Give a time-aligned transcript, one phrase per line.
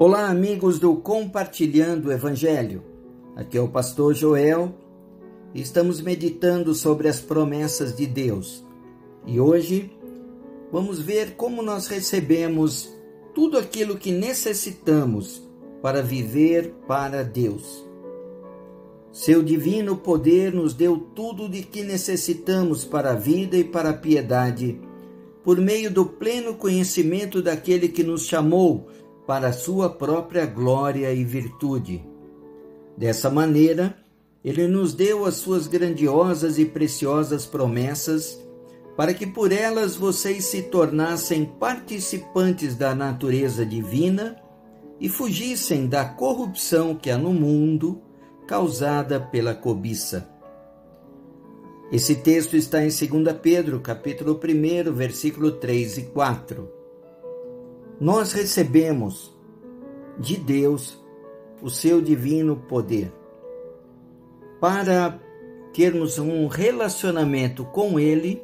[0.00, 2.84] Olá, amigos do Compartilhando o Evangelho.
[3.34, 4.72] Aqui é o pastor Joel
[5.52, 8.64] estamos meditando sobre as promessas de Deus.
[9.26, 9.90] E hoje
[10.70, 12.96] vamos ver como nós recebemos
[13.34, 15.42] tudo aquilo que necessitamos
[15.82, 17.84] para viver para Deus.
[19.10, 23.94] Seu divino poder nos deu tudo de que necessitamos para a vida e para a
[23.94, 24.80] piedade,
[25.42, 28.86] por meio do pleno conhecimento daquele que nos chamou
[29.28, 32.02] para sua própria glória e virtude.
[32.96, 33.94] Dessa maneira,
[34.42, 38.42] ele nos deu as suas grandiosas e preciosas promessas,
[38.96, 44.40] para que por elas vocês se tornassem participantes da natureza divina
[44.98, 48.00] e fugissem da corrupção que há no mundo,
[48.46, 50.26] causada pela cobiça.
[51.92, 56.77] Esse texto está em 2 Pedro, capítulo 1, versículo 3 e 4
[58.00, 59.36] nós recebemos
[60.18, 61.02] de Deus
[61.60, 63.12] o seu divino poder
[64.60, 65.18] para
[65.72, 68.42] termos um relacionamento com Ele,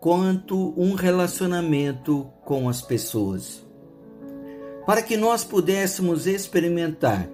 [0.00, 3.66] quanto um relacionamento com as pessoas.
[4.86, 7.28] Para que nós pudéssemos experimentar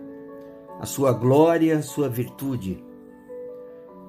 [0.81, 2.83] a sua glória, a sua virtude,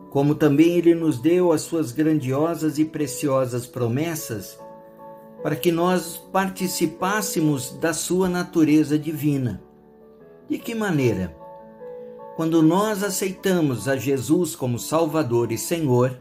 [0.09, 4.57] como também Ele nos deu as suas grandiosas e preciosas promessas
[5.45, 9.61] para que nós participássemos da sua natureza divina.
[10.49, 11.37] De que maneira?
[12.35, 16.19] Quando nós aceitamos a Jesus como Salvador e Senhor,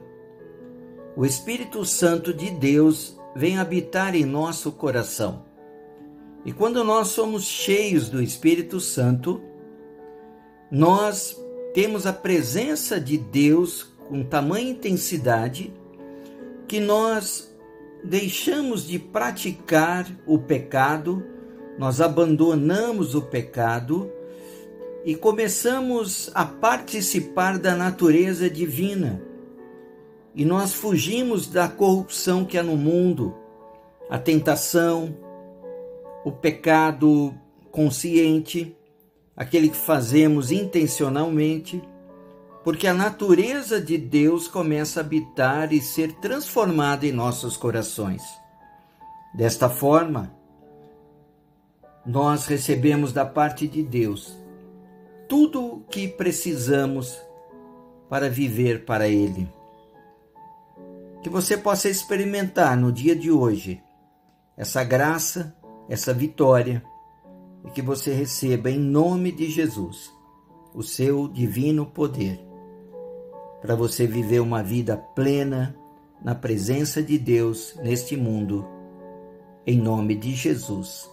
[1.16, 5.46] o Espírito Santo de Deus vem habitar em nosso coração.
[6.44, 9.40] E quando nós somos cheios do Espírito Santo,
[10.70, 11.34] nós
[11.72, 15.72] temos a presença de Deus com tamanha intensidade
[16.68, 17.53] que nós
[18.04, 21.24] deixamos de praticar o pecado,
[21.78, 24.12] nós abandonamos o pecado
[25.04, 29.22] e começamos a participar da natureza divina.
[30.34, 33.34] E nós fugimos da corrupção que há no mundo,
[34.10, 35.16] a tentação,
[36.24, 37.34] o pecado
[37.70, 38.76] consciente,
[39.36, 41.82] aquele que fazemos intencionalmente
[42.64, 48.22] porque a natureza de Deus começa a habitar e ser transformada em nossos corações.
[49.34, 50.34] Desta forma,
[52.06, 54.34] nós recebemos da parte de Deus
[55.28, 57.20] tudo o que precisamos
[58.08, 59.46] para viver para Ele.
[61.22, 63.82] Que você possa experimentar no dia de hoje
[64.56, 65.54] essa graça,
[65.86, 66.82] essa vitória
[67.66, 70.10] e que você receba em nome de Jesus
[70.72, 72.53] o seu divino poder
[73.64, 75.74] para você viver uma vida plena
[76.22, 78.68] na presença de Deus neste mundo.
[79.66, 81.10] Em nome de Jesus.